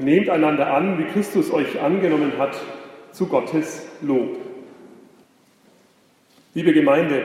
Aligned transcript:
Nehmt 0.00 0.28
einander 0.28 0.74
an, 0.74 0.98
wie 0.98 1.04
Christus 1.04 1.52
euch 1.52 1.80
angenommen 1.80 2.32
hat, 2.36 2.56
zu 3.12 3.28
Gottes 3.28 3.86
Lob. 4.02 4.36
Liebe 6.52 6.72
Gemeinde, 6.72 7.24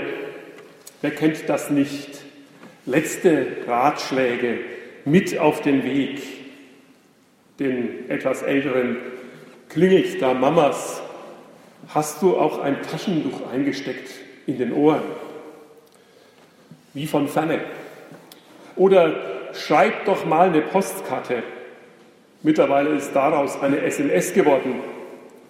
wer 1.01 1.09
kennt 1.09 1.49
das 1.49 1.71
nicht? 1.71 2.21
Letzte 2.85 3.57
Ratschläge 3.65 4.59
mit 5.03 5.39
auf 5.39 5.61
den 5.61 5.83
Weg. 5.83 6.21
Den 7.57 8.07
etwas 8.07 8.43
älteren 8.43 8.97
klingelt 9.67 10.21
da 10.21 10.35
Mamas. 10.35 11.01
Hast 11.87 12.21
du 12.21 12.37
auch 12.37 12.59
ein 12.59 12.83
Taschentuch 12.83 13.51
eingesteckt 13.51 14.11
in 14.45 14.59
den 14.59 14.73
Ohren? 14.73 15.01
Wie 16.93 17.07
von 17.07 17.27
ferne. 17.27 17.61
Oder 18.75 19.53
schreib 19.53 20.05
doch 20.05 20.23
mal 20.25 20.49
eine 20.49 20.61
Postkarte 20.61 21.41
Mittlerweile 22.41 22.91
ist 22.91 23.13
daraus 23.13 23.61
eine 23.61 23.81
SMS 23.81 24.33
geworden 24.33 24.75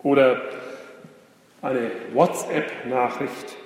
oder 0.02 0.42
eine 1.62 1.92
WhatsApp-Nachricht. 2.14 3.58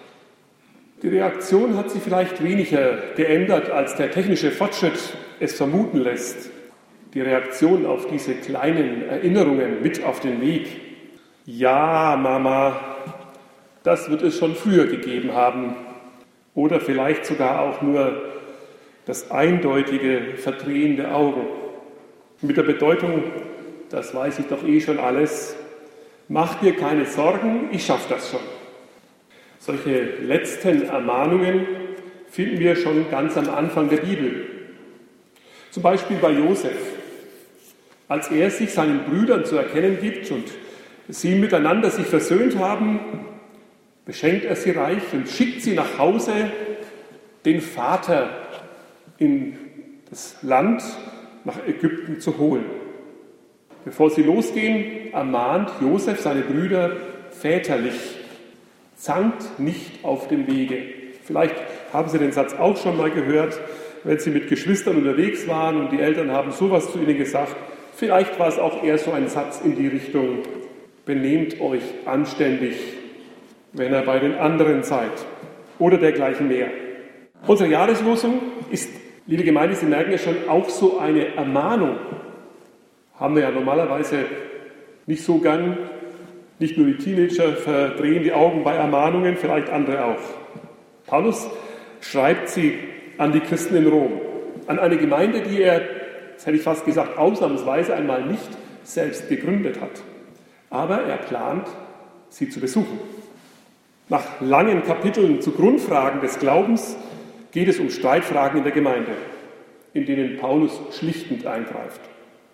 Die 1.02 1.08
Reaktion 1.08 1.78
hat 1.78 1.90
sich 1.90 2.02
vielleicht 2.02 2.44
weniger 2.44 2.98
geändert, 3.16 3.70
als 3.70 3.96
der 3.96 4.12
technische 4.12 4.52
Fortschritt 4.52 5.18
es 5.40 5.54
vermuten 5.54 6.00
lässt. 6.00 6.50
Die 7.14 7.22
Reaktion 7.22 7.86
auf 7.86 8.08
diese 8.08 8.34
kleinen 8.34 9.08
Erinnerungen 9.08 9.82
mit 9.82 10.04
auf 10.04 10.20
den 10.20 10.42
Weg. 10.42 10.68
Ja, 11.46 12.18
Mama, 12.20 12.80
das 13.84 14.10
wird 14.10 14.22
es 14.22 14.38
schon 14.38 14.56
früher 14.56 14.88
gegeben 14.88 15.34
haben. 15.34 15.76
Oder 16.56 16.80
vielleicht 16.80 17.26
sogar 17.26 17.62
auch 17.62 17.82
nur 17.82 18.22
das 19.06 19.32
eindeutige 19.32 20.36
Verdrehen 20.38 20.98
der 20.98 21.16
Augen. 21.16 21.63
Mit 22.44 22.58
der 22.58 22.64
Bedeutung, 22.64 23.24
das 23.90 24.14
weiß 24.14 24.40
ich 24.40 24.48
doch 24.48 24.68
eh 24.68 24.82
schon 24.82 25.00
alles, 25.00 25.56
mach 26.28 26.60
dir 26.60 26.76
keine 26.76 27.06
Sorgen, 27.06 27.70
ich 27.72 27.86
schaffe 27.86 28.14
das 28.14 28.30
schon. 28.30 28.42
Solche 29.60 30.18
letzten 30.22 30.82
Ermahnungen 30.82 31.66
finden 32.30 32.60
wir 32.60 32.76
schon 32.76 33.10
ganz 33.10 33.38
am 33.38 33.50
Anfang 33.50 33.88
der 33.88 33.98
Bibel. 33.98 34.46
Zum 35.72 35.84
Beispiel 35.84 36.18
bei 36.18 36.32
Josef. 36.32 36.76
Als 38.10 38.30
er 38.30 38.52
sich 38.52 38.74
seinen 38.74 39.06
Brüdern 39.06 39.46
zu 39.46 39.56
erkennen 39.56 40.00
gibt 40.02 40.30
und 40.30 40.44
sie 41.08 41.36
miteinander 41.36 41.92
sich 41.92 42.08
versöhnt 42.08 42.58
haben, 42.58 43.00
beschenkt 44.04 44.44
er 44.44 44.58
sie 44.58 44.72
reich 44.72 45.14
und 45.14 45.30
schickt 45.30 45.62
sie 45.62 45.76
nach 45.76 45.98
Hause, 45.98 46.52
den 47.46 47.62
Vater 47.62 48.30
in 49.18 49.58
das 50.10 50.36
Land, 50.42 50.84
nach 51.46 51.66
Ägypten 51.68 52.20
zu 52.20 52.38
holen. 52.38 52.66
Bevor 53.86 54.10
sie 54.10 54.24
losgehen, 54.24 55.14
ermahnt 55.14 55.70
Josef 55.82 56.22
seine 56.22 56.42
Brüder 56.42 56.96
väterlich, 57.32 58.18
zankt 58.96 59.60
nicht 59.60 60.04
auf 60.04 60.28
dem 60.28 60.48
Wege. 60.48 60.84
Vielleicht 61.24 61.56
haben 61.92 62.10
Sie 62.10 62.20
den 62.20 62.32
Satz 62.32 62.54
auch 62.54 62.78
schon 62.78 62.98
mal 62.98 63.12
gehört, 63.12 63.60
wenn 64.04 64.20
Sie 64.20 64.30
mit 64.30 64.50
Geschwistern 64.50 64.98
unterwegs 64.98 65.48
waren 65.48 65.78
und 65.78 65.92
die 65.92 66.00
Eltern 66.00 66.32
haben 66.32 66.52
sowas 66.52 66.92
zu 66.92 67.00
Ihnen 67.00 67.18
gesagt. 67.18 67.56
Vielleicht 67.96 68.40
war 68.40 68.48
es 68.48 68.60
auch 68.60 68.84
eher 68.84 68.98
so 68.98 69.12
ein 69.12 69.28
Satz 69.28 69.62
in 69.64 69.76
die 69.76 69.88
Richtung, 69.88 70.40
benehmt 71.06 71.62
euch 71.62 71.84
anständig, 72.06 72.76
wenn 73.72 73.94
ihr 73.94 74.02
bei 74.02 74.20
den 74.20 74.36
anderen 74.36 74.84
seid 74.84 75.12
oder 75.80 75.98
dergleichen 75.98 76.48
mehr. 76.48 76.70
Unsere 77.46 77.70
Jahreslosung 77.70 78.42
ist 78.72 78.90
Liebe 79.26 79.46
Gemeinde, 79.46 79.76
Sie 79.76 79.86
merken 79.86 80.12
ja 80.12 80.18
schon, 80.18 80.36
auch 80.50 80.68
so 80.68 81.00
eine 81.00 81.36
Ermahnung 81.36 81.96
haben 83.18 83.36
wir 83.36 83.44
ja 83.44 83.52
normalerweise 83.52 84.26
nicht 85.06 85.24
so 85.24 85.38
gern. 85.38 85.78
Nicht 86.60 86.78
nur 86.78 86.88
die 86.88 86.98
Teenager 86.98 87.54
verdrehen 87.56 88.24
die 88.24 88.34
Augen 88.34 88.66
bei 88.66 88.76
Ermahnungen, 88.76 89.38
vielleicht 89.38 89.70
andere 89.70 90.04
auch. 90.06 90.20
Paulus 91.08 91.48
schreibt 92.02 92.50
sie 92.50 92.78
an 93.18 93.32
die 93.32 93.40
Christen 93.40 93.78
in 93.78 93.88
Rom, 93.88 94.20
an 94.68 94.78
eine 94.78 94.98
Gemeinde, 94.98 95.42
die 95.42 95.62
er, 95.62 95.82
das 96.34 96.46
hätte 96.46 96.58
ich 96.58 96.64
fast 96.64 96.86
gesagt, 96.86 97.18
ausnahmsweise 97.18 97.96
einmal 97.96 98.26
nicht 98.26 98.50
selbst 98.84 99.30
gegründet 99.30 99.80
hat. 99.80 100.02
Aber 100.70 101.02
er 101.02 101.18
plant, 101.18 101.68
sie 102.28 102.50
zu 102.50 102.60
besuchen. 102.60 103.00
Nach 104.10 104.42
langen 104.42 104.84
Kapiteln 104.84 105.42
zu 105.42 105.52
Grundfragen 105.52 106.20
des 106.20 106.40
Glaubens 106.40 106.98
geht 107.54 107.68
es 107.68 107.80
um 107.80 107.90
Streitfragen 107.90 108.58
in 108.58 108.64
der 108.64 108.74
Gemeinde, 108.74 109.12
in 109.94 110.06
denen 110.06 110.38
Paulus 110.38 110.78
schlichtend 110.92 111.46
eingreift. 111.46 112.02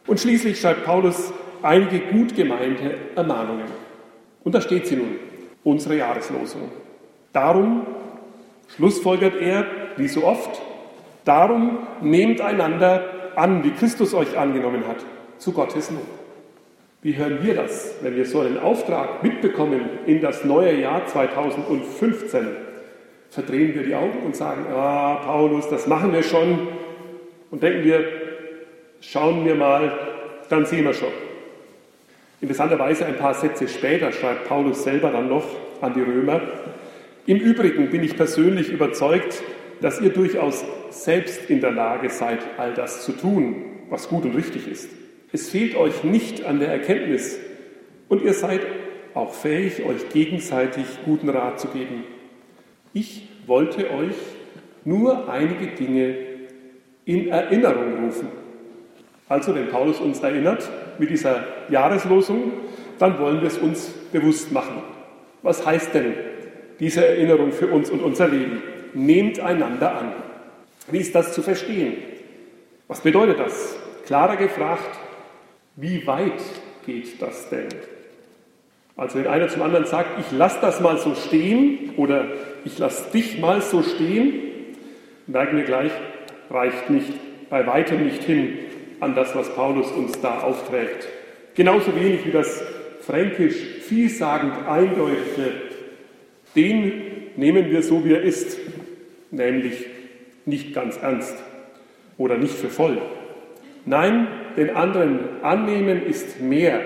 Und 0.06 0.20
schließlich 0.20 0.60
schreibt 0.60 0.86
Paulus 0.86 1.34
einige 1.64 2.00
gut 2.00 2.36
gemeinte 2.36 2.96
Ermahnungen. 3.16 3.68
Und 4.44 4.56
da 4.56 4.62
steht 4.62 4.88
sie 4.88 4.98
nun, 4.98 5.16
unsere 5.64 5.98
Jahreslosung. 5.98 6.70
Darum, 7.34 7.86
schlussfolgert 8.76 9.36
er, 9.40 9.66
wie 9.98 10.08
so 10.08 10.26
oft, 10.26 10.62
darum 11.26 11.80
nehmt 12.02 12.42
einander 12.42 13.31
an, 13.36 13.64
wie 13.64 13.72
Christus 13.72 14.14
euch 14.14 14.38
angenommen 14.38 14.86
hat, 14.88 14.98
zu 15.38 15.54
Gottes 15.54 15.92
Lob. 15.92 16.08
Wie 17.02 17.16
hören 17.16 17.40
wir 17.42 17.56
das, 17.56 17.96
wenn 18.02 18.18
wir 18.18 18.26
so 18.26 18.42
einen 18.42 18.58
Auftrag 18.58 19.24
mitbekommen 19.24 19.81
in 20.06 20.20
das 20.20 20.44
neue 20.44 20.78
Jahr 20.81 21.06
2015? 21.06 22.69
Verdrehen 23.29 23.75
wir 23.75 23.84
die 23.84 23.95
Augen 23.95 24.23
und 24.25 24.35
sagen, 24.35 24.66
ah, 24.73 25.16
Paulus, 25.25 25.69
das 25.69 25.88
machen 25.88 26.13
wir 26.13 26.23
schon. 26.23 26.67
Und 27.51 27.63
denken 27.63 27.84
wir, 27.84 28.03
schauen 29.01 29.45
wir 29.45 29.56
mal, 29.56 29.91
dann 30.50 30.66
sehen 30.66 30.85
wir 30.85 30.94
schon. 30.94 31.09
Interessanterweise 32.41 33.06
ein 33.06 33.18
paar 33.18 33.34
Sätze 33.34 33.68
später 33.68 34.12
schreibt 34.12 34.47
Paulus 34.47 34.84
selber 34.84 35.12
dann 35.12 35.29
noch 35.29 35.45
an 35.81 35.94
die 35.94 36.01
Römer, 36.01 36.41
im 37.25 37.38
Übrigen 37.38 37.91
bin 37.91 38.03
ich 38.03 38.16
persönlich 38.16 38.69
überzeugt, 38.69 39.44
dass 39.81 40.01
ihr 40.01 40.09
durchaus 40.09 40.66
selbst 40.89 41.50
in 41.50 41.62
der 41.62 41.72
Lage 41.72 42.09
seid, 42.09 42.39
all 42.57 42.73
das 42.73 43.06
zu 43.06 43.12
tun, 43.12 43.66
was 43.89 44.09
gut 44.09 44.25
und 44.25 44.35
richtig 44.35 44.68
ist. 44.68 44.89
Es 45.31 45.50
fehlt 45.50 45.75
euch 45.75 46.03
nicht 46.03 46.44
an 46.45 46.59
der 46.59 46.69
Erkenntnis 46.69 47.39
und 48.07 48.23
ihr 48.23 48.34
seid 48.34 48.62
auch 49.13 49.34
fähig, 49.34 49.85
euch 49.85 50.09
gegenseitig 50.09 50.85
guten 51.06 51.29
Rat 51.29 51.59
zu 51.59 51.68
geben. 51.68 52.03
Ich 52.94 53.27
wollte 53.45 53.91
euch 53.91 54.16
nur 54.85 55.29
einige 55.29 55.67
Dinge 55.67 56.16
in 57.05 57.29
Erinnerung 57.29 58.05
rufen. 58.05 58.27
Also, 59.27 59.53
wenn 59.53 59.69
Paulus 59.69 60.00
uns 60.00 60.19
erinnert 60.22 60.67
mit 60.97 61.09
dieser 61.09 61.44
Jahreslosung, 61.69 62.51
dann 62.97 63.19
wollen 63.19 63.41
wir 63.41 63.47
es 63.47 63.57
uns 63.57 63.89
bewusst 64.11 64.51
machen. 64.51 64.81
Was 65.41 65.66
heißt 65.66 65.94
denn 65.94 66.13
diese 66.79 67.05
Erinnerung 67.05 67.51
für 67.51 67.67
uns 67.67 67.89
und 67.89 68.01
unser 68.01 68.27
Leben? 68.27 68.61
Nehmt 68.94 69.39
einander 69.39 69.95
an. 69.95 70.13
Wie 70.91 70.97
ist 70.97 71.13
das 71.13 71.33
zu 71.33 71.44
verstehen? 71.44 71.97
Was 72.88 73.01
bedeutet 73.01 73.39
das? 73.39 73.77
Klarer 74.06 74.35
gefragt, 74.35 75.00
wie 75.75 76.06
weit 76.07 76.41
geht 76.85 77.21
das 77.21 77.50
denn? 77.50 77.67
Also 79.00 79.18
wenn 79.18 79.28
einer 79.28 79.48
zum 79.48 79.62
anderen 79.62 79.86
sagt, 79.86 80.20
ich 80.20 80.38
lasse 80.38 80.58
das 80.60 80.82
mal 80.82 80.98
so 80.98 81.16
stehen 81.16 81.94
oder 81.96 82.28
ich 82.66 82.78
lasse 82.80 83.10
dich 83.14 83.40
mal 83.40 83.62
so 83.62 83.82
stehen, 83.82 84.34
merken 85.26 85.56
wir 85.56 85.64
gleich, 85.64 85.92
reicht 86.50 86.90
nicht, 86.90 87.14
bei 87.50 87.66
weitem 87.66 88.04
nicht 88.04 88.24
hin 88.24 88.58
an 89.00 89.16
das, 89.16 89.34
was 89.38 89.56
Paulus 89.56 89.90
uns 89.94 90.20
da 90.20 90.40
aufträgt. 90.42 91.08
Genauso 91.56 91.96
wenig 91.96 92.26
wie 92.26 92.32
das 92.32 92.62
fränkisch 93.00 93.56
vielsagend 93.88 94.68
eindeutige, 94.68 95.54
den 96.58 96.92
nehmen 97.38 97.72
wir 97.72 97.84
so, 97.84 98.04
wie 98.04 98.12
er 98.12 98.22
ist, 98.22 98.58
nämlich 99.31 99.86
nicht 100.46 100.74
ganz 100.74 100.98
ernst 101.02 101.38
oder 102.18 102.38
nicht 102.38 102.54
für 102.54 102.70
voll. 102.70 102.98
Nein, 103.86 104.28
den 104.58 104.76
anderen 104.76 105.42
annehmen 105.42 106.06
ist 106.06 106.42
mehr 106.42 106.81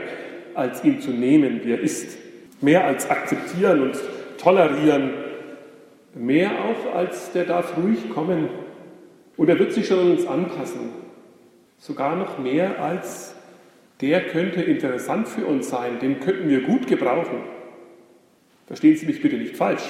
als 0.55 0.83
ihn 0.83 1.01
zu 1.01 1.11
nehmen, 1.11 1.61
wie 1.63 1.71
er 1.71 1.79
ist. 1.79 2.17
Mehr 2.61 2.85
als 2.85 3.09
akzeptieren 3.09 3.81
und 3.81 3.99
tolerieren. 4.37 5.11
Mehr 6.15 6.51
auch 6.51 6.95
als 6.95 7.31
der 7.31 7.45
darf 7.45 7.75
ruhig 7.77 8.09
kommen 8.09 8.49
und 9.37 9.49
er 9.49 9.57
wird 9.59 9.73
sich 9.73 9.87
schon 9.87 9.99
an 9.99 10.11
uns 10.11 10.27
anpassen. 10.27 10.91
Sogar 11.79 12.15
noch 12.15 12.37
mehr 12.37 12.81
als 12.81 13.35
der 14.01 14.25
könnte 14.27 14.61
interessant 14.61 15.27
für 15.27 15.45
uns 15.45 15.69
sein, 15.69 15.99
den 15.99 16.19
könnten 16.19 16.49
wir 16.49 16.61
gut 16.61 16.87
gebrauchen. 16.87 17.41
Verstehen 18.67 18.97
Sie 18.97 19.05
mich 19.05 19.21
bitte 19.21 19.37
nicht 19.37 19.55
falsch. 19.55 19.83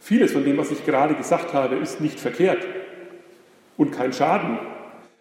Vieles 0.00 0.32
von 0.32 0.44
dem, 0.44 0.58
was 0.58 0.70
ich 0.70 0.84
gerade 0.84 1.14
gesagt 1.14 1.52
habe, 1.54 1.76
ist 1.76 2.00
nicht 2.00 2.18
verkehrt 2.18 2.66
und 3.76 3.92
kein 3.92 4.12
Schaden. 4.12 4.58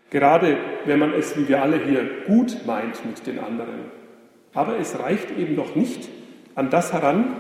Gerade 0.10 0.58
wenn 0.86 1.00
man 1.00 1.14
es, 1.14 1.38
wie 1.38 1.48
wir 1.48 1.62
alle 1.62 1.84
hier, 1.84 2.10
gut 2.26 2.66
meint 2.66 3.06
mit 3.06 3.26
den 3.26 3.40
anderen. 3.40 4.01
Aber 4.54 4.78
es 4.80 5.00
reicht 5.00 5.32
eben 5.38 5.56
noch 5.56 5.76
nicht 5.76 6.10
an 6.56 6.70
das 6.70 6.94
heran, 6.94 7.36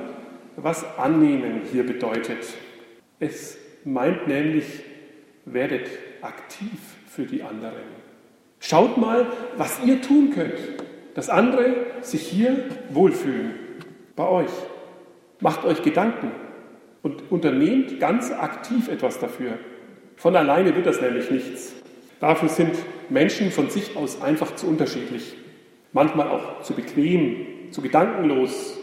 was 0.56 0.86
annehmen 0.98 1.62
hier 1.72 1.86
bedeutet. 1.86 2.46
Es 3.20 3.58
meint 3.84 4.28
nämlich, 4.28 4.66
werdet 5.46 5.90
aktiv 6.22 6.72
für 7.08 7.24
die 7.24 7.44
anderen. 7.44 8.02
Schaut 8.60 8.98
mal, 8.98 9.26
was 9.58 9.80
ihr 9.84 10.02
tun 10.02 10.32
könnt, 10.34 10.60
dass 11.16 11.30
andere 11.30 11.76
sich 12.02 12.22
hier 12.22 12.66
wohlfühlen, 12.92 13.52
bei 14.16 14.28
euch. 14.28 14.52
Macht 15.40 15.66
euch 15.66 15.82
Gedanken 15.82 16.32
und 17.02 17.32
unternehmt 17.32 18.00
ganz 18.00 18.32
aktiv 18.32 18.88
etwas 18.88 19.20
dafür. 19.20 19.58
Von 20.16 20.36
alleine 20.36 20.76
wird 20.76 20.86
das 20.86 21.02
nämlich 21.02 21.32
nichts. 21.32 21.74
Dafür 22.20 22.50
sind 22.50 22.76
Menschen 23.10 23.50
von 23.50 23.70
sich 23.72 23.96
aus 23.98 24.22
einfach 24.22 24.56
zu 24.56 24.68
unterschiedlich, 24.68 25.36
manchmal 25.94 26.30
auch 26.30 26.62
zu 26.62 26.74
bequem, 26.74 27.72
zu 27.72 27.82
gedankenlos. 27.82 28.78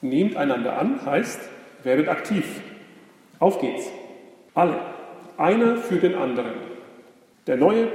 Nehmt 0.00 0.36
einander 0.36 0.78
an, 0.78 1.04
heißt, 1.04 1.40
werdet 1.82 2.08
aktiv. 2.08 2.60
Auf 3.38 3.60
geht's. 3.60 3.90
Alle. 4.54 4.78
Einer 5.36 5.76
für 5.76 5.96
den 5.96 6.14
anderen. 6.14 6.52
Der 7.46 7.56
Neue 7.56 7.88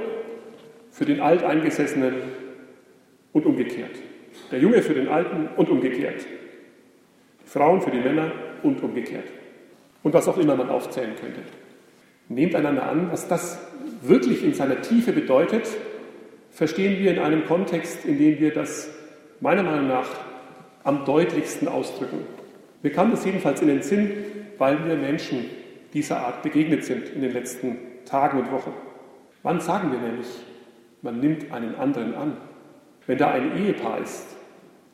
für 0.90 1.04
den 1.04 1.20
Alteingesessenen 1.20 2.14
und 3.32 3.46
umgekehrt. 3.46 3.96
Der 4.50 4.58
Junge 4.58 4.82
für 4.82 4.94
den 4.94 5.08
Alten 5.08 5.48
und 5.56 5.68
umgekehrt. 5.70 6.26
Frauen 7.44 7.80
für 7.80 7.90
die 7.90 8.00
Männer 8.00 8.32
und 8.62 8.82
umgekehrt. 8.82 9.24
Und 10.02 10.14
was 10.14 10.28
auch 10.28 10.38
immer 10.38 10.56
man 10.56 10.70
aufzählen 10.70 11.14
könnte. 11.20 11.40
Nehmt 12.28 12.54
einander 12.54 12.88
an, 12.88 13.10
was 13.10 13.28
das 13.28 13.60
wirklich 14.02 14.44
in 14.44 14.54
seiner 14.54 14.80
Tiefe 14.82 15.12
bedeutet, 15.12 15.68
verstehen 16.50 16.98
wir 16.98 17.12
in 17.12 17.18
einem 17.18 17.44
Kontext, 17.44 18.04
in 18.04 18.18
dem 18.18 18.38
wir 18.38 18.52
das 18.52 18.90
meiner 19.40 19.62
Meinung 19.62 19.88
nach 19.88 20.08
am 20.84 21.04
deutlichsten 21.04 21.68
ausdrücken. 21.68 22.24
Mir 22.82 22.92
kam 22.92 23.10
das 23.10 23.24
jedenfalls 23.24 23.60
in 23.60 23.68
den 23.68 23.82
Sinn, 23.82 24.12
weil 24.58 24.86
wir 24.86 24.96
Menschen 24.96 25.46
dieser 25.92 26.18
Art 26.20 26.42
begegnet 26.42 26.84
sind 26.84 27.08
in 27.10 27.20
den 27.22 27.32
letzten 27.32 27.78
Tagen 28.04 28.38
und 28.38 28.52
Wochen. 28.52 28.72
Wann 29.42 29.60
sagen 29.60 29.92
wir 29.92 29.98
nämlich, 29.98 30.28
man 31.02 31.20
nimmt 31.20 31.52
einen 31.52 31.74
anderen 31.74 32.14
an? 32.14 32.36
Wenn 33.06 33.18
da 33.18 33.30
ein 33.30 33.56
Ehepaar 33.56 33.98
ist, 34.00 34.36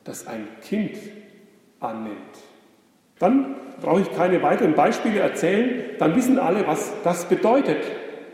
das 0.05 0.27
ein 0.27 0.47
Kind 0.63 0.97
annimmt. 1.81 2.17
Dann 3.19 3.57
brauche 3.81 4.03
ich 4.03 4.17
keine 4.17 4.43
weiteren 4.43 4.75
Beispiele 4.75 5.21
erzählen, 5.21 5.83
dann 5.99 6.15
wissen 6.15 6.39
alle, 6.39 6.67
was 6.67 6.93
das 7.03 7.27
bedeutet, 7.27 7.79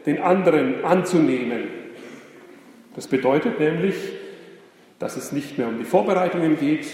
den 0.07 0.21
anderen 0.21 0.85
anzunehmen. 0.85 1.65
Das 2.95 3.07
bedeutet 3.07 3.59
nämlich, 3.59 3.95
dass 4.99 5.17
es 5.17 5.33
nicht 5.33 5.59
mehr 5.59 5.69
um 5.69 5.79
die 5.79 5.85
Vorbereitungen 5.85 6.59
geht, 6.59 6.87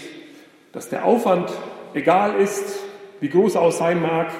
dass 0.71 0.89
der 0.89 1.05
Aufwand 1.05 1.51
egal 1.93 2.39
ist, 2.39 2.83
wie 3.19 3.29
groß 3.29 3.55
er 3.55 3.61
auch 3.61 3.71
sein 3.71 4.01
mag, 4.01 4.31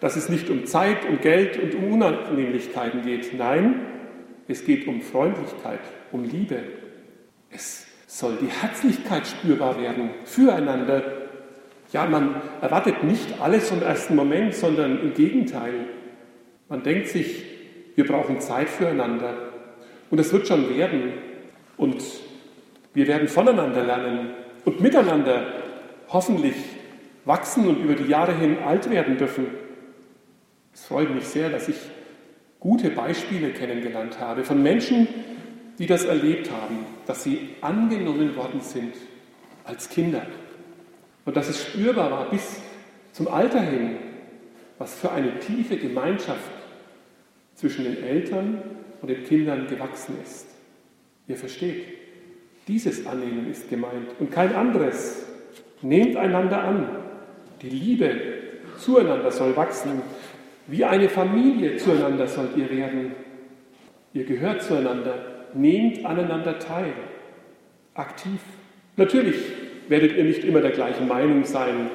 dass 0.00 0.16
es 0.16 0.28
nicht 0.28 0.50
um 0.50 0.66
Zeit, 0.66 1.08
um 1.08 1.20
Geld 1.20 1.58
und 1.58 1.74
um 1.74 1.92
Unannehmlichkeiten 1.92 3.02
geht. 3.02 3.36
Nein, 3.36 3.86
es 4.46 4.64
geht 4.64 4.86
um 4.86 5.00
Freundlichkeit, 5.02 5.80
um 6.12 6.24
Liebe. 6.24 6.60
Es 7.50 7.86
soll 8.06 8.36
die 8.40 8.46
Herzlichkeit 8.46 9.26
spürbar 9.26 9.80
werden 9.80 10.10
füreinander, 10.24 11.28
ja, 11.92 12.04
man 12.04 12.42
erwartet 12.60 13.02
nicht 13.02 13.40
alles 13.40 13.70
vom 13.70 13.80
ersten 13.80 14.14
Moment, 14.14 14.54
sondern 14.54 15.00
im 15.00 15.14
Gegenteil. 15.14 15.86
Man 16.68 16.82
denkt 16.82 17.08
sich, 17.08 17.44
wir 17.94 18.06
brauchen 18.06 18.40
Zeit 18.40 18.68
füreinander. 18.68 19.47
Und 20.10 20.18
es 20.18 20.32
wird 20.32 20.48
schon 20.48 20.76
werden. 20.76 21.12
Und 21.76 22.02
wir 22.94 23.06
werden 23.06 23.28
voneinander 23.28 23.84
lernen 23.84 24.30
und 24.64 24.80
miteinander 24.80 25.52
hoffentlich 26.08 26.56
wachsen 27.24 27.68
und 27.68 27.82
über 27.82 27.94
die 27.94 28.08
Jahre 28.08 28.34
hin 28.34 28.58
alt 28.64 28.90
werden 28.90 29.18
dürfen. 29.18 29.46
Es 30.72 30.86
freut 30.86 31.14
mich 31.14 31.24
sehr, 31.24 31.50
dass 31.50 31.68
ich 31.68 31.76
gute 32.60 32.90
Beispiele 32.90 33.50
kennengelernt 33.50 34.18
habe 34.18 34.44
von 34.44 34.62
Menschen, 34.62 35.06
die 35.78 35.86
das 35.86 36.04
erlebt 36.04 36.50
haben, 36.50 36.86
dass 37.06 37.22
sie 37.22 37.50
angenommen 37.60 38.34
worden 38.36 38.60
sind 38.60 38.94
als 39.64 39.88
Kinder. 39.88 40.26
Und 41.24 41.36
dass 41.36 41.48
es 41.48 41.62
spürbar 41.62 42.10
war 42.10 42.30
bis 42.30 42.60
zum 43.12 43.28
Alter 43.28 43.60
hin, 43.60 43.96
was 44.78 44.94
für 44.94 45.12
eine 45.12 45.38
tiefe 45.40 45.76
Gemeinschaft 45.76 46.50
zwischen 47.54 47.84
den 47.84 48.02
Eltern 48.02 48.62
und 49.00 49.08
den 49.08 49.24
Kindern 49.24 49.66
gewachsen 49.66 50.16
ist. 50.22 50.46
Ihr 51.26 51.36
versteht, 51.36 51.84
dieses 52.66 53.06
Annehmen 53.06 53.50
ist 53.50 53.70
gemeint 53.70 54.08
und 54.18 54.30
kein 54.30 54.54
anderes. 54.54 55.26
Nehmt 55.82 56.16
einander 56.16 56.62
an. 56.62 56.88
Die 57.62 57.70
Liebe 57.70 58.10
zueinander 58.78 59.30
soll 59.30 59.56
wachsen. 59.56 60.02
Wie 60.66 60.84
eine 60.84 61.08
Familie 61.08 61.76
zueinander 61.76 62.26
sollt 62.26 62.56
ihr 62.56 62.70
werden. 62.70 63.12
Ihr 64.12 64.24
gehört 64.24 64.62
zueinander. 64.62 65.46
Nehmt 65.54 66.04
aneinander 66.04 66.58
teil. 66.58 66.92
Aktiv. 67.94 68.40
Natürlich 68.96 69.36
werdet 69.88 70.16
ihr 70.16 70.24
nicht 70.24 70.44
immer 70.44 70.60
der 70.60 70.72
gleichen 70.72 71.08
Meinung 71.08 71.44
sein 71.44 71.90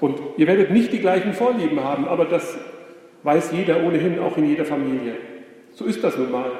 und 0.00 0.20
ihr 0.36 0.46
werdet 0.46 0.70
nicht 0.70 0.92
die 0.92 0.98
gleichen 0.98 1.32
Vorlieben 1.32 1.82
haben, 1.82 2.06
aber 2.06 2.24
das 2.24 2.58
weiß 3.22 3.52
jeder 3.52 3.84
ohnehin, 3.84 4.18
auch 4.18 4.36
in 4.36 4.48
jeder 4.48 4.64
Familie. 4.64 5.14
So 5.74 5.84
ist 5.84 6.02
das 6.02 6.16
nun 6.16 6.30
mal. 6.30 6.52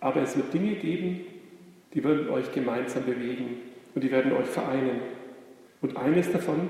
Aber 0.00 0.22
es 0.22 0.36
wird 0.36 0.52
Dinge 0.52 0.74
geben, 0.74 1.20
die 1.94 2.02
werden 2.02 2.28
euch 2.28 2.50
gemeinsam 2.52 3.04
bewegen 3.04 3.56
und 3.94 4.02
die 4.02 4.10
werden 4.10 4.32
euch 4.32 4.46
vereinen. 4.46 5.00
Und 5.80 5.96
eines 5.96 6.30
davon 6.30 6.68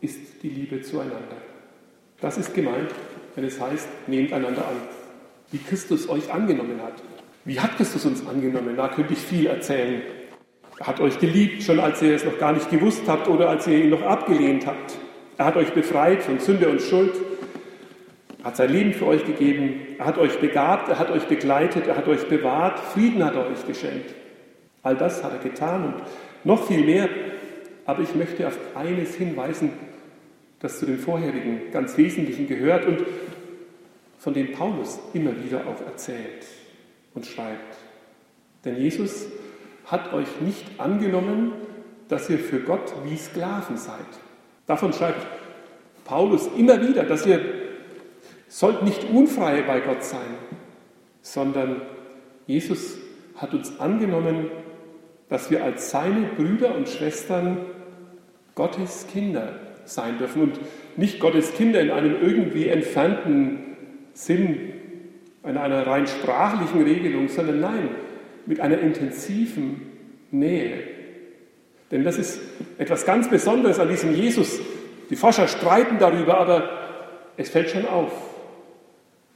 ist 0.00 0.42
die 0.42 0.48
Liebe 0.48 0.80
zueinander. 0.82 1.36
Das 2.20 2.38
ist 2.38 2.54
gemeint, 2.54 2.90
wenn 3.34 3.44
es 3.44 3.60
heißt, 3.60 3.88
nehmt 4.06 4.32
einander 4.32 4.66
an, 4.66 4.76
wie 5.50 5.58
Christus 5.58 6.08
euch 6.08 6.32
angenommen 6.32 6.80
hat. 6.82 6.94
Wie 7.44 7.60
hat 7.60 7.76
Christus 7.76 8.06
uns 8.06 8.26
angenommen? 8.26 8.76
Da 8.76 8.88
könnte 8.88 9.12
ich 9.12 9.18
viel 9.18 9.46
erzählen. 9.46 10.02
Er 10.78 10.86
hat 10.86 11.00
euch 11.00 11.18
geliebt, 11.18 11.62
schon 11.62 11.78
als 11.78 12.00
ihr 12.02 12.14
es 12.14 12.24
noch 12.24 12.38
gar 12.38 12.52
nicht 12.52 12.70
gewusst 12.70 13.02
habt 13.06 13.28
oder 13.28 13.50
als 13.50 13.66
ihr 13.66 13.78
ihn 13.78 13.90
noch 13.90 14.02
abgelehnt 14.02 14.66
habt. 14.66 14.96
Er 15.36 15.46
hat 15.46 15.56
euch 15.56 15.72
befreit 15.72 16.22
von 16.22 16.38
Sünde 16.38 16.68
und 16.68 16.80
Schuld. 16.80 17.12
Er 18.44 18.48
hat 18.48 18.56
sein 18.58 18.70
Leben 18.70 18.92
für 18.92 19.06
euch 19.06 19.24
gegeben. 19.24 19.96
Er 19.98 20.04
hat 20.04 20.18
euch 20.18 20.38
begabt, 20.38 20.90
er 20.90 20.98
hat 20.98 21.10
euch 21.10 21.24
begleitet, 21.24 21.86
er 21.86 21.96
hat 21.96 22.06
euch 22.06 22.28
bewahrt. 22.28 22.78
Frieden 22.78 23.24
hat 23.24 23.34
er 23.34 23.46
euch 23.46 23.66
geschenkt. 23.66 24.14
All 24.82 24.96
das 24.96 25.24
hat 25.24 25.32
er 25.32 25.38
getan 25.38 25.84
und 25.86 25.94
noch 26.44 26.66
viel 26.66 26.84
mehr. 26.84 27.08
Aber 27.86 28.02
ich 28.02 28.14
möchte 28.14 28.46
auf 28.46 28.58
eines 28.74 29.14
hinweisen, 29.14 29.72
das 30.60 30.78
zu 30.78 30.84
den 30.84 30.98
vorherigen 30.98 31.70
ganz 31.72 31.96
Wesentlichen 31.96 32.46
gehört 32.46 32.84
und 32.84 33.02
von 34.18 34.34
dem 34.34 34.52
Paulus 34.52 35.00
immer 35.14 35.32
wieder 35.42 35.62
auch 35.66 35.80
erzählt 35.86 36.44
und 37.14 37.24
schreibt. 37.24 37.78
Denn 38.66 38.76
Jesus 38.76 39.26
hat 39.86 40.12
euch 40.12 40.42
nicht 40.42 40.66
angenommen, 40.78 41.52
dass 42.08 42.28
ihr 42.28 42.38
für 42.38 42.60
Gott 42.60 42.92
wie 43.06 43.16
Sklaven 43.16 43.78
seid. 43.78 44.04
Davon 44.66 44.92
schreibt 44.92 45.26
Paulus 46.04 46.50
immer 46.58 46.86
wieder, 46.86 47.04
dass 47.04 47.24
ihr 47.24 47.63
sollt 48.54 48.84
nicht 48.84 49.02
unfrei 49.12 49.62
bei 49.62 49.80
Gott 49.80 50.04
sein, 50.04 50.38
sondern 51.22 51.82
Jesus 52.46 52.96
hat 53.34 53.52
uns 53.52 53.80
angenommen, 53.80 54.48
dass 55.28 55.50
wir 55.50 55.64
als 55.64 55.90
seine 55.90 56.28
Brüder 56.36 56.72
und 56.76 56.88
Schwestern 56.88 57.56
Gottes 58.54 59.08
Kinder 59.12 59.58
sein 59.86 60.18
dürfen 60.18 60.42
und 60.42 60.60
nicht 60.96 61.18
Gottes 61.18 61.52
Kinder 61.54 61.80
in 61.80 61.90
einem 61.90 62.22
irgendwie 62.22 62.68
entfernten 62.68 63.76
Sinn, 64.12 64.72
in 65.42 65.56
einer 65.56 65.84
rein 65.84 66.06
sprachlichen 66.06 66.84
Regelung, 66.84 67.28
sondern 67.28 67.58
nein, 67.58 67.88
mit 68.46 68.60
einer 68.60 68.78
intensiven 68.78 69.82
Nähe. 70.30 70.78
Denn 71.90 72.04
das 72.04 72.18
ist 72.18 72.40
etwas 72.78 73.04
ganz 73.04 73.28
Besonderes 73.28 73.80
an 73.80 73.88
diesem 73.88 74.14
Jesus. 74.14 74.60
Die 75.10 75.16
Forscher 75.16 75.48
streiten 75.48 75.98
darüber, 75.98 76.38
aber 76.38 76.70
es 77.36 77.50
fällt 77.50 77.70
schon 77.70 77.86
auf. 77.88 78.33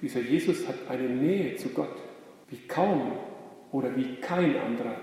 Dieser 0.00 0.20
Jesus 0.20 0.66
hat 0.68 0.76
eine 0.88 1.08
Nähe 1.08 1.56
zu 1.56 1.70
Gott, 1.70 1.96
wie 2.50 2.68
kaum 2.68 3.12
oder 3.72 3.94
wie 3.96 4.16
kein 4.16 4.56
anderer. 4.56 4.96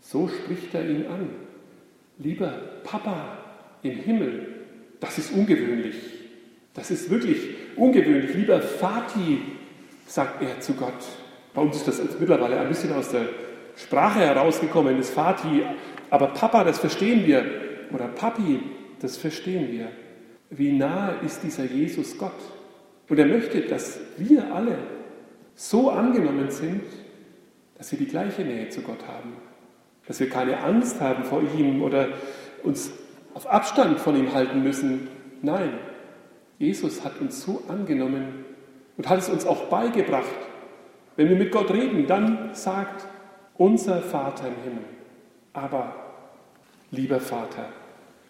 So 0.00 0.28
spricht 0.28 0.74
er 0.74 0.88
ihn 0.88 1.06
an. 1.06 1.30
Lieber 2.18 2.52
Papa 2.84 3.38
im 3.82 3.96
Himmel, 3.96 4.64
das 5.00 5.18
ist 5.18 5.32
ungewöhnlich. 5.32 5.96
Das 6.74 6.90
ist 6.90 7.10
wirklich 7.10 7.38
ungewöhnlich. 7.76 8.34
Lieber 8.34 8.60
Vati, 8.60 9.40
sagt 10.06 10.42
er 10.42 10.60
zu 10.60 10.74
Gott. 10.74 11.04
Bei 11.54 11.62
uns 11.62 11.76
ist 11.76 11.88
das 11.88 12.00
mittlerweile 12.18 12.60
ein 12.60 12.68
bisschen 12.68 12.92
aus 12.92 13.10
der 13.10 13.28
Sprache 13.76 14.20
herausgekommen, 14.20 14.96
das 14.96 15.10
Vati. 15.10 15.62
Aber 16.10 16.28
Papa, 16.28 16.64
das 16.64 16.78
verstehen 16.78 17.26
wir. 17.26 17.44
Oder 17.92 18.08
Papi, 18.08 18.60
das 19.00 19.16
verstehen 19.16 19.72
wir. 19.72 19.88
Wie 20.50 20.72
nahe 20.72 21.16
ist 21.24 21.42
dieser 21.42 21.64
Jesus 21.64 22.16
Gott? 22.18 22.32
Und 23.08 23.18
er 23.18 23.26
möchte, 23.26 23.62
dass 23.62 24.00
wir 24.16 24.52
alle 24.54 24.78
so 25.54 25.90
angenommen 25.90 26.50
sind, 26.50 26.82
dass 27.76 27.90
wir 27.92 27.98
die 27.98 28.06
gleiche 28.06 28.42
Nähe 28.42 28.68
zu 28.68 28.82
Gott 28.82 29.06
haben. 29.06 29.34
Dass 30.06 30.20
wir 30.20 30.28
keine 30.28 30.58
Angst 30.62 31.00
haben 31.00 31.24
vor 31.24 31.42
ihm 31.42 31.82
oder 31.82 32.08
uns 32.62 32.92
auf 33.34 33.46
Abstand 33.46 34.00
von 34.00 34.16
ihm 34.16 34.32
halten 34.32 34.62
müssen. 34.62 35.08
Nein, 35.42 35.70
Jesus 36.58 37.04
hat 37.04 37.20
uns 37.20 37.42
so 37.42 37.62
angenommen 37.68 38.44
und 38.96 39.08
hat 39.08 39.20
es 39.20 39.28
uns 39.28 39.46
auch 39.46 39.66
beigebracht, 39.66 40.34
Wenn 41.18 41.30
wir 41.30 41.36
mit 41.36 41.50
Gott 41.50 41.72
reden, 41.72 42.06
dann 42.06 42.54
sagt 42.54 43.04
unser 43.56 44.00
Vater 44.02 44.46
im 44.46 44.62
Himmel. 44.62 44.84
Aber, 45.52 45.92
lieber 46.92 47.18
Vater, 47.18 47.70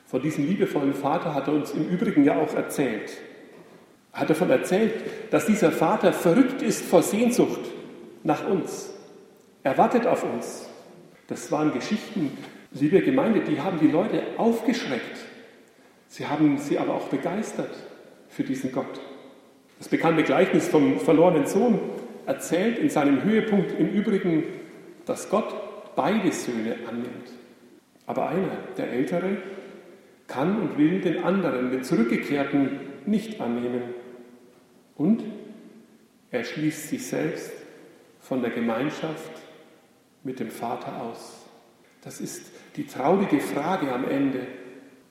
von 0.06 0.22
diesem 0.22 0.46
liebevollen 0.46 0.94
Vater 0.94 1.34
hat 1.34 1.48
er 1.48 1.52
uns 1.52 1.72
im 1.72 1.86
Übrigen 1.86 2.24
ja 2.24 2.38
auch 2.38 2.54
erzählt. 2.54 3.10
Hat 4.18 4.28
davon 4.28 4.50
erzählt, 4.50 4.94
dass 5.30 5.46
dieser 5.46 5.70
Vater 5.70 6.12
verrückt 6.12 6.60
ist 6.60 6.84
vor 6.84 7.02
Sehnsucht 7.02 7.60
nach 8.24 8.48
uns. 8.48 8.92
Er 9.62 9.78
wartet 9.78 10.08
auf 10.08 10.24
uns. 10.24 10.68
Das 11.28 11.52
waren 11.52 11.72
Geschichten, 11.72 12.36
liebe 12.72 13.00
Gemeinde, 13.00 13.40
die 13.40 13.60
haben 13.60 13.78
die 13.78 13.86
Leute 13.86 14.22
aufgeschreckt. 14.36 15.18
Sie 16.08 16.26
haben 16.26 16.58
sie 16.58 16.78
aber 16.78 16.94
auch 16.94 17.06
begeistert 17.08 17.70
für 18.28 18.42
diesen 18.42 18.72
Gott. 18.72 19.00
Das 19.78 19.88
bekannte 19.88 20.24
Gleichnis 20.24 20.66
vom 20.66 20.98
verlorenen 20.98 21.46
Sohn 21.46 21.78
erzählt 22.26 22.78
in 22.78 22.90
seinem 22.90 23.22
Höhepunkt 23.22 23.78
im 23.78 23.88
Übrigen, 23.90 24.42
dass 25.06 25.30
Gott 25.30 25.94
beide 25.94 26.32
Söhne 26.32 26.74
annimmt. 26.88 27.30
Aber 28.06 28.28
einer, 28.30 28.58
der 28.76 28.90
Ältere, 28.90 29.36
kann 30.26 30.60
und 30.60 30.76
will 30.76 31.00
den 31.00 31.22
anderen, 31.22 31.70
den 31.70 31.84
Zurückgekehrten, 31.84 32.80
nicht 33.06 33.40
annehmen. 33.40 33.97
Und 34.98 35.24
er 36.30 36.44
schließt 36.44 36.88
sich 36.88 37.06
selbst 37.06 37.52
von 38.20 38.42
der 38.42 38.50
Gemeinschaft 38.50 39.30
mit 40.24 40.40
dem 40.40 40.50
Vater 40.50 41.00
aus. 41.00 41.46
Das 42.04 42.20
ist 42.20 42.50
die 42.76 42.84
traurige 42.84 43.40
Frage 43.40 43.90
am 43.92 44.06
Ende. 44.06 44.40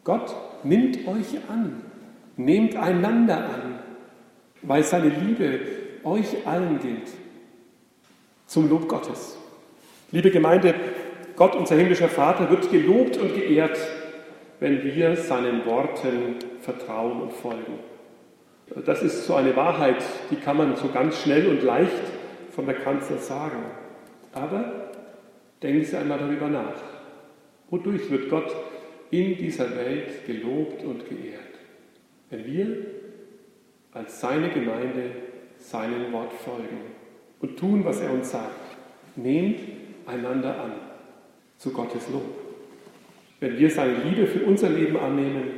Gott 0.03 0.35
nimmt 0.63 1.07
euch 1.07 1.39
an, 1.49 1.81
nehmt 2.35 2.75
einander 2.75 3.37
an, 3.37 3.79
weil 4.61 4.83
seine 4.83 5.09
Liebe 5.09 5.59
euch 6.03 6.45
allen 6.45 6.79
gilt. 6.79 7.09
Zum 8.45 8.69
Lob 8.69 8.87
Gottes. 8.87 9.37
Liebe 10.11 10.31
Gemeinde, 10.31 10.75
Gott, 11.35 11.55
unser 11.55 11.75
himmlischer 11.75 12.09
Vater, 12.09 12.49
wird 12.49 12.71
gelobt 12.71 13.17
und 13.17 13.35
geehrt, 13.35 13.77
wenn 14.59 14.83
wir 14.83 15.15
seinen 15.15 15.65
Worten 15.65 16.35
vertrauen 16.61 17.21
und 17.21 17.33
folgen. 17.33 17.79
Das 18.85 19.01
ist 19.01 19.25
so 19.25 19.35
eine 19.35 19.55
Wahrheit, 19.55 20.03
die 20.29 20.35
kann 20.35 20.57
man 20.57 20.75
so 20.75 20.89
ganz 20.89 21.21
schnell 21.21 21.47
und 21.47 21.63
leicht 21.63 21.91
von 22.51 22.65
der 22.65 22.75
Kanzler 22.75 23.17
sagen. 23.17 23.63
Aber 24.33 24.91
denken 25.63 25.83
Sie 25.83 25.97
einmal 25.97 26.19
darüber 26.19 26.47
nach. 26.47 26.81
Wodurch 27.69 28.09
wird 28.11 28.29
Gott 28.29 28.55
in 29.09 29.37
dieser 29.37 29.75
Welt 29.75 30.25
gelobt 30.25 30.83
und 30.83 31.07
geehrt? 31.09 31.41
Wenn 32.29 32.45
wir 32.45 32.77
als 33.93 34.19
seine 34.19 34.49
Gemeinde 34.49 35.11
seinem 35.59 36.11
Wort 36.13 36.33
folgen 36.33 36.81
und 37.39 37.57
tun, 37.57 37.83
was 37.83 37.99
er 38.01 38.11
uns 38.11 38.31
sagt. 38.31 38.77
Nehmt 39.15 39.59
einander 40.05 40.61
an 40.61 40.71
zu 41.57 41.71
Gottes 41.71 42.07
Lob. 42.09 42.23
Wenn 43.39 43.57
wir 43.57 43.69
seine 43.69 43.97
Liebe 44.03 44.27
für 44.27 44.45
unser 44.45 44.69
Leben 44.69 44.97
annehmen 44.97 45.51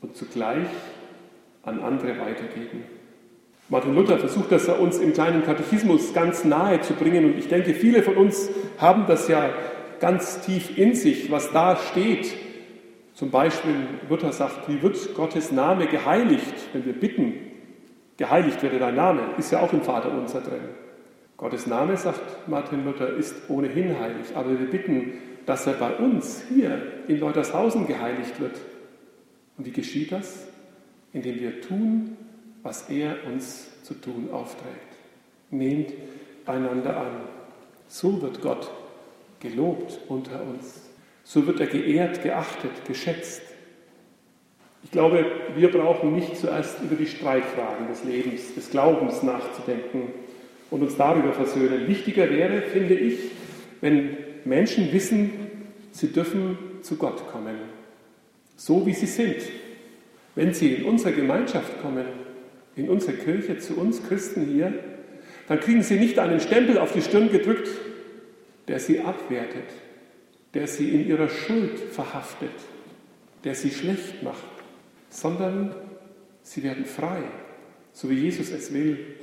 und 0.00 0.16
zugleich 0.16 0.66
an 1.62 1.80
andere 1.80 2.18
weitergeben. 2.18 2.84
Martin 3.68 3.94
Luther 3.94 4.18
versucht 4.18 4.50
das 4.50 4.68
uns 4.68 4.98
im 4.98 5.12
kleinen 5.12 5.44
Katechismus 5.44 6.14
ganz 6.14 6.44
nahe 6.44 6.80
zu 6.80 6.94
bringen 6.94 7.26
und 7.26 7.38
ich 7.38 7.48
denke, 7.48 7.74
viele 7.74 8.02
von 8.02 8.16
uns 8.16 8.50
haben 8.78 9.04
das 9.06 9.28
ja 9.28 9.50
ganz 10.00 10.40
tief 10.40 10.78
in 10.78 10.94
sich, 10.94 11.30
was 11.30 11.52
da 11.52 11.76
steht 11.76 12.34
zum 13.18 13.32
Beispiel, 13.32 13.74
Luther 14.08 14.32
sagt, 14.32 14.68
wie 14.68 14.80
wird 14.80 15.12
Gottes 15.16 15.50
Name 15.50 15.88
geheiligt, 15.88 16.54
wenn 16.72 16.86
wir 16.86 16.92
bitten, 16.92 17.34
geheiligt 18.16 18.62
werde 18.62 18.78
dein 18.78 18.94
Name, 18.94 19.34
ist 19.36 19.50
ja 19.50 19.58
auch 19.58 19.72
im 19.72 19.82
Vater 19.82 20.12
unser 20.12 20.40
drin. 20.40 20.60
Gottes 21.36 21.66
Name, 21.66 21.96
sagt 21.96 22.48
Martin 22.48 22.84
Luther, 22.84 23.08
ist 23.08 23.34
ohnehin 23.48 23.98
heilig, 23.98 24.36
aber 24.36 24.50
wir 24.50 24.70
bitten, 24.70 25.14
dass 25.46 25.66
er 25.66 25.72
bei 25.72 25.96
uns 25.96 26.44
hier 26.48 26.80
in 27.08 27.18
Leutershausen 27.18 27.88
geheiligt 27.88 28.38
wird. 28.38 28.56
Und 29.56 29.66
wie 29.66 29.72
geschieht 29.72 30.12
das? 30.12 30.46
Indem 31.12 31.40
wir 31.40 31.60
tun, 31.60 32.16
was 32.62 32.90
er 32.90 33.16
uns 33.26 33.82
zu 33.82 33.94
tun 33.94 34.28
aufträgt. 34.32 34.96
Nehmt 35.50 35.92
einander 36.44 36.96
an. 36.96 37.20
So 37.86 38.20
wird 38.20 38.42
Gott 38.42 38.70
gelobt 39.40 39.98
unter 40.08 40.42
uns. 40.42 40.82
So 41.24 41.46
wird 41.46 41.60
er 41.60 41.66
geehrt, 41.66 42.22
geachtet, 42.22 42.84
geschätzt. 42.86 43.42
Ich 44.84 44.90
glaube, 44.90 45.26
wir 45.56 45.70
brauchen 45.70 46.14
nicht 46.14 46.36
zuerst 46.36 46.80
über 46.82 46.94
die 46.94 47.06
Streitfragen 47.06 47.88
des 47.88 48.04
Lebens, 48.04 48.54
des 48.54 48.70
Glaubens 48.70 49.22
nachzudenken 49.22 50.12
und 50.70 50.82
uns 50.82 50.96
darüber 50.96 51.32
versöhnen. 51.32 51.88
Wichtiger 51.88 52.30
wäre, 52.30 52.62
finde 52.62 52.94
ich, 52.94 53.18
wenn 53.80 54.16
Menschen 54.44 54.92
wissen, 54.92 55.30
sie 55.92 56.12
dürfen 56.12 56.58
zu 56.82 56.96
Gott 56.96 57.26
kommen, 57.30 57.56
so 58.56 58.86
wie 58.86 58.94
sie 58.94 59.06
sind. 59.06 59.42
Wenn 60.38 60.54
sie 60.54 60.74
in 60.74 60.84
unsere 60.84 61.12
Gemeinschaft 61.14 61.82
kommen, 61.82 62.06
in 62.76 62.88
unsere 62.88 63.14
Kirche, 63.14 63.58
zu 63.58 63.76
uns 63.76 64.06
Christen 64.06 64.46
hier, 64.46 64.72
dann 65.48 65.58
kriegen 65.58 65.82
sie 65.82 65.98
nicht 65.98 66.16
einen 66.20 66.38
Stempel 66.38 66.78
auf 66.78 66.92
die 66.92 67.02
Stirn 67.02 67.28
gedrückt, 67.28 67.68
der 68.68 68.78
sie 68.78 69.00
abwertet, 69.00 69.68
der 70.54 70.68
sie 70.68 70.90
in 70.90 71.08
ihrer 71.08 71.28
Schuld 71.28 71.80
verhaftet, 71.90 72.52
der 73.42 73.56
sie 73.56 73.70
schlecht 73.70 74.22
macht, 74.22 74.46
sondern 75.08 75.74
sie 76.42 76.62
werden 76.62 76.84
frei, 76.84 77.18
so 77.92 78.08
wie 78.08 78.20
Jesus 78.20 78.52
es 78.52 78.72
will. 78.72 79.16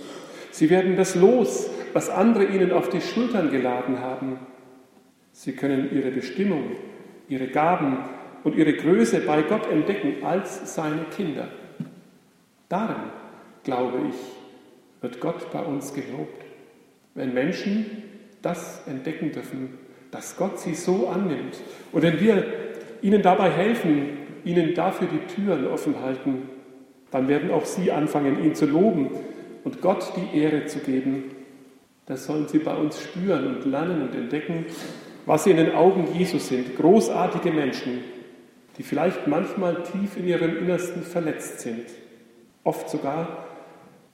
Sie 0.51 0.69
werden 0.69 0.97
das 0.97 1.15
los, 1.15 1.69
was 1.93 2.09
andere 2.09 2.43
ihnen 2.43 2.73
auf 2.73 2.89
die 2.89 2.99
Schultern 2.99 3.51
geladen 3.51 4.01
haben. 4.01 4.37
Sie 5.31 5.53
können 5.53 5.95
ihre 5.95 6.11
Bestimmung, 6.11 6.71
ihre 7.29 7.47
Gaben 7.47 7.99
und 8.45 8.55
ihre 8.55 8.73
Größe 8.73 9.21
bei 9.21 9.41
Gott 9.41 9.69
entdecken 9.69 10.23
als 10.23 10.75
seine 10.75 11.05
Kinder. 11.15 11.47
Darin, 12.69 13.09
glaube 13.63 13.97
ich, 14.09 14.15
wird 15.01 15.19
Gott 15.19 15.51
bei 15.51 15.61
uns 15.61 15.93
gelobt, 15.93 16.45
wenn 17.15 17.33
Menschen 17.33 18.03
das 18.43 18.87
entdecken 18.87 19.31
dürfen, 19.31 19.79
dass 20.11 20.37
Gott 20.37 20.59
sie 20.59 20.75
so 20.75 21.07
annimmt. 21.07 21.59
Und 21.91 22.03
wenn 22.03 22.19
wir 22.19 22.45
ihnen 23.01 23.23
dabei 23.23 23.49
helfen, 23.49 24.09
ihnen 24.45 24.75
dafür 24.75 25.07
die 25.07 25.33
Türen 25.33 25.65
offen 25.67 25.99
halten, 26.01 26.43
dann 27.09 27.27
werden 27.27 27.49
auch 27.49 27.65
sie 27.65 27.91
anfangen, 27.91 28.43
ihn 28.43 28.53
zu 28.53 28.67
loben 28.67 29.09
und 29.63 29.81
Gott 29.81 30.13
die 30.15 30.37
Ehre 30.37 30.65
zu 30.67 30.79
geben. 30.79 31.31
Das 32.05 32.27
sollen 32.27 32.47
sie 32.47 32.59
bei 32.59 32.75
uns 32.75 33.01
spüren 33.01 33.55
und 33.55 33.65
lernen 33.65 34.03
und 34.03 34.13
entdecken, 34.13 34.65
was 35.25 35.45
sie 35.45 35.51
in 35.51 35.57
den 35.57 35.73
Augen 35.73 36.07
Jesus 36.13 36.49
sind. 36.49 36.75
Großartige 36.75 37.51
Menschen, 37.51 38.03
die 38.77 38.83
vielleicht 38.83 39.27
manchmal 39.27 39.83
tief 39.83 40.17
in 40.17 40.27
ihrem 40.27 40.57
Innersten 40.57 41.03
verletzt 41.03 41.61
sind. 41.61 41.85
Oft 42.63 42.89
sogar 42.89 43.45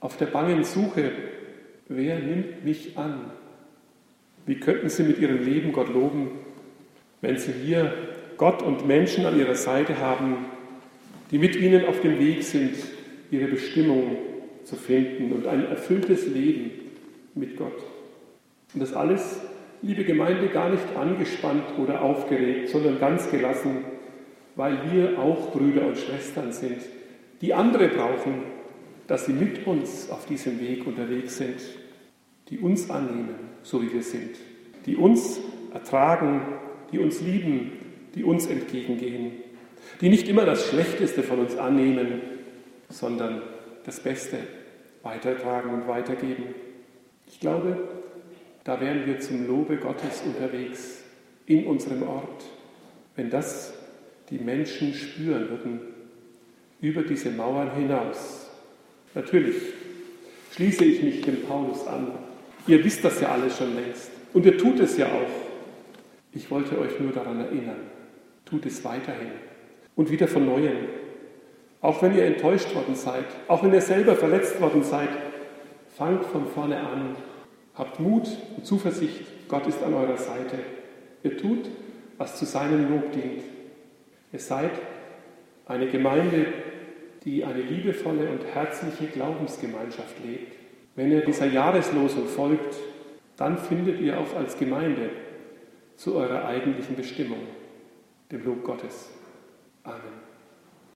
auf 0.00 0.16
der 0.16 0.26
bangen 0.26 0.64
Suche, 0.64 1.12
wer 1.88 2.18
nimmt 2.18 2.64
mich 2.64 2.96
an? 2.96 3.30
Wie 4.46 4.56
könnten 4.56 4.88
sie 4.88 5.04
mit 5.04 5.18
ihrem 5.18 5.44
Leben 5.44 5.72
Gott 5.72 5.88
loben, 5.92 6.30
wenn 7.20 7.38
sie 7.38 7.52
hier 7.52 7.92
Gott 8.36 8.62
und 8.62 8.86
Menschen 8.86 9.26
an 9.26 9.38
ihrer 9.38 9.54
Seite 9.54 9.98
haben, 9.98 10.46
die 11.30 11.38
mit 11.38 11.56
ihnen 11.56 11.86
auf 11.86 12.00
dem 12.00 12.18
Weg 12.18 12.42
sind, 12.42 12.74
ihre 13.30 13.46
Bestimmung 13.46 14.16
zu 14.64 14.76
finden 14.76 15.32
und 15.32 15.46
ein 15.46 15.66
erfülltes 15.66 16.26
Leben 16.26 16.70
mit 17.34 17.56
Gott. 17.56 17.82
Und 18.74 18.80
das 18.80 18.92
alles, 18.92 19.40
liebe 19.80 20.04
Gemeinde, 20.04 20.48
gar 20.48 20.70
nicht 20.70 20.84
angespannt 20.96 21.64
oder 21.78 22.02
aufgeregt, 22.02 22.68
sondern 22.68 22.98
ganz 22.98 23.30
gelassen, 23.30 23.84
weil 24.56 24.92
wir 24.92 25.18
auch 25.18 25.52
Brüder 25.52 25.86
und 25.86 25.98
Schwestern 25.98 26.52
sind, 26.52 26.78
die 27.40 27.54
andere 27.54 27.88
brauchen, 27.88 28.42
dass 29.06 29.26
sie 29.26 29.32
mit 29.32 29.66
uns 29.66 30.10
auf 30.10 30.26
diesem 30.26 30.60
Weg 30.60 30.86
unterwegs 30.86 31.36
sind, 31.38 31.60
die 32.48 32.58
uns 32.58 32.90
annehmen 32.90 33.52
so 33.62 33.82
wie 33.82 33.92
wir 33.92 34.02
sind, 34.02 34.36
die 34.86 34.96
uns 34.96 35.40
ertragen, 35.72 36.42
die 36.90 36.98
uns 36.98 37.20
lieben, 37.20 37.72
die 38.14 38.24
uns 38.24 38.46
entgegengehen, 38.46 39.32
die 40.00 40.08
nicht 40.08 40.28
immer 40.28 40.44
das 40.44 40.68
Schlechteste 40.68 41.22
von 41.22 41.40
uns 41.40 41.56
annehmen, 41.56 42.20
sondern 42.88 43.42
das 43.84 44.00
Beste 44.00 44.38
weitertragen 45.02 45.72
und 45.72 45.88
weitergeben. 45.88 46.54
Ich 47.26 47.40
glaube, 47.40 47.76
da 48.64 48.80
wären 48.80 49.06
wir 49.06 49.18
zum 49.20 49.46
Lobe 49.46 49.76
Gottes 49.76 50.22
unterwegs 50.24 51.02
in 51.46 51.66
unserem 51.66 52.02
Ort, 52.02 52.44
wenn 53.16 53.30
das 53.30 53.74
die 54.30 54.38
Menschen 54.38 54.94
spüren 54.94 55.48
würden, 55.48 55.80
über 56.80 57.02
diese 57.02 57.30
Mauern 57.30 57.74
hinaus. 57.74 58.50
Natürlich 59.14 59.56
schließe 60.54 60.84
ich 60.84 61.02
mich 61.02 61.20
dem 61.22 61.42
Paulus 61.42 61.86
an, 61.86 62.12
Ihr 62.66 62.84
wisst 62.84 63.04
das 63.04 63.20
ja 63.20 63.28
alles 63.32 63.58
schon 63.58 63.74
längst. 63.74 64.10
Und 64.32 64.46
ihr 64.46 64.56
tut 64.56 64.78
es 64.80 64.96
ja 64.96 65.06
auch. 65.06 65.30
Ich 66.32 66.50
wollte 66.50 66.78
euch 66.78 66.98
nur 67.00 67.12
daran 67.12 67.40
erinnern. 67.40 67.90
Tut 68.44 68.66
es 68.66 68.84
weiterhin. 68.84 69.32
Und 69.96 70.10
wieder 70.10 70.28
von 70.28 70.46
neuem. 70.46 70.88
Auch 71.80 72.00
wenn 72.02 72.14
ihr 72.16 72.24
enttäuscht 72.24 72.74
worden 72.74 72.94
seid, 72.94 73.24
auch 73.48 73.64
wenn 73.64 73.74
ihr 73.74 73.80
selber 73.80 74.14
verletzt 74.14 74.60
worden 74.60 74.84
seid, 74.84 75.08
fangt 75.96 76.24
von 76.26 76.46
vorne 76.46 76.78
an 76.78 77.16
Habt 77.74 77.98
Mut 78.00 78.28
und 78.56 78.66
Zuversicht, 78.66 79.48
Gott 79.48 79.66
ist 79.66 79.82
an 79.82 79.94
eurer 79.94 80.18
Seite. 80.18 80.58
Ihr 81.22 81.38
tut, 81.38 81.70
was 82.18 82.38
zu 82.38 82.44
seinem 82.44 82.90
Lob 82.90 83.12
dient. 83.12 83.42
Ihr 84.32 84.38
seid 84.38 84.72
eine 85.66 85.88
Gemeinde, 85.88 86.46
die 87.24 87.44
eine 87.44 87.60
liebevolle 87.60 88.30
und 88.30 88.44
herzliche 88.44 89.06
Glaubensgemeinschaft 89.06 90.16
lebt. 90.24 90.54
Wenn 90.96 91.12
ihr 91.12 91.24
dieser 91.24 91.46
Jahreslosung 91.46 92.26
folgt, 92.26 92.76
dann 93.36 93.58
findet 93.58 94.00
ihr 94.00 94.18
auch 94.18 94.34
als 94.36 94.58
Gemeinde 94.58 95.10
zu 95.96 96.16
eurer 96.16 96.44
eigentlichen 96.46 96.96
Bestimmung, 96.96 97.40
dem 98.30 98.44
Lob 98.44 98.64
Gottes. 98.64 99.10
Amen. 99.84 100.31